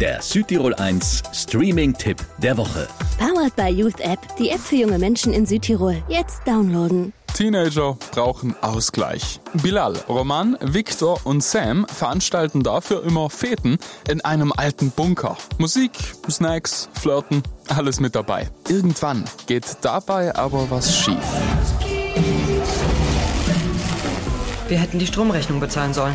[0.00, 2.86] Der Südtirol 1 Streaming-Tipp der Woche.
[3.18, 6.00] Powered by Youth App, die App für junge Menschen in Südtirol.
[6.06, 7.12] Jetzt downloaden.
[7.34, 9.40] Teenager brauchen Ausgleich.
[9.54, 15.36] Bilal, Roman, Victor und Sam veranstalten dafür immer Feten in einem alten Bunker.
[15.58, 15.90] Musik,
[16.30, 18.48] Snacks, Flirten, alles mit dabei.
[18.68, 21.16] Irgendwann geht dabei aber was schief.
[24.68, 26.14] Wir hätten die Stromrechnung bezahlen sollen.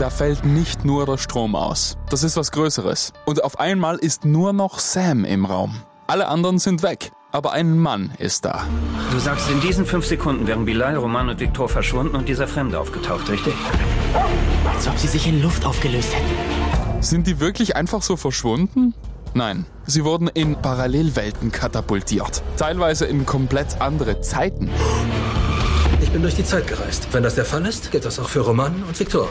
[0.00, 1.98] Da fällt nicht nur der Strom aus.
[2.08, 3.12] Das ist was Größeres.
[3.26, 5.82] Und auf einmal ist nur noch Sam im Raum.
[6.06, 7.12] Alle anderen sind weg.
[7.32, 8.64] Aber ein Mann ist da.
[9.12, 12.80] Du sagst, in diesen fünf Sekunden wären Bilal, Roman und Viktor verschwunden und dieser Fremde
[12.80, 13.52] aufgetaucht, richtig?
[14.74, 17.02] Als ob sie sich in Luft aufgelöst hätten.
[17.02, 18.94] Sind die wirklich einfach so verschwunden?
[19.34, 22.42] Nein, sie wurden in Parallelwelten katapultiert.
[22.56, 24.70] Teilweise in komplett andere Zeiten.
[26.00, 27.08] Ich bin durch die Zeit gereist.
[27.12, 29.28] Wenn das der Fall ist, gilt das auch für Roman und Viktor.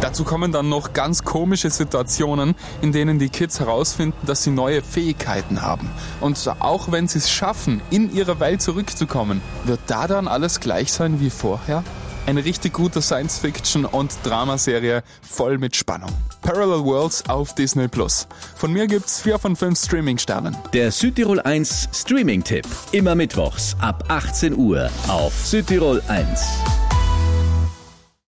[0.00, 4.82] Dazu kommen dann noch ganz komische Situationen, in denen die Kids herausfinden, dass sie neue
[4.82, 5.90] Fähigkeiten haben.
[6.20, 10.92] Und auch wenn sie es schaffen, in ihre Welt zurückzukommen, wird da dann alles gleich
[10.92, 11.82] sein wie vorher?
[12.28, 16.10] Eine richtig gute Science-Fiction- und Dramaserie voll mit Spannung.
[16.42, 18.28] Parallel Worlds auf Disney Plus.
[18.54, 20.54] Von mir gibt's 4 von 5 Streaming-Sternen.
[20.74, 22.66] Der Südtirol 1 Streaming-Tipp.
[22.92, 26.77] Immer mittwochs ab 18 Uhr auf Südtirol 1.